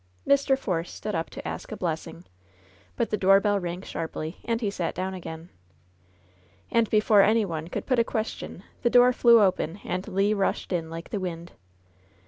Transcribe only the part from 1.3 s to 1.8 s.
ask a